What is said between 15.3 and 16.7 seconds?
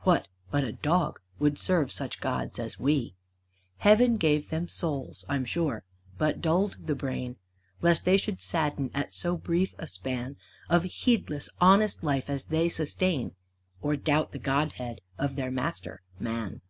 their master, Man.